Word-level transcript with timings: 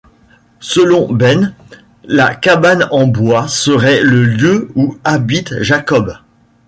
Selon 0.61 1.13
Ben, 1.13 1.53
la 2.05 2.33
cabane 2.33 2.87
en 2.89 3.05
bois 3.05 3.47
serait 3.47 4.01
le 4.01 4.23
lieu 4.25 4.71
où 4.73 4.97
habite 5.03 5.61
Jacob. 5.61 6.17